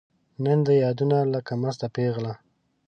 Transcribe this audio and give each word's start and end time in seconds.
نن 0.43 0.59
دي 0.65 0.75
یادونو 0.83 1.19
لکه 1.33 1.53
مسته 1.61 1.87
پیغله 1.95 2.33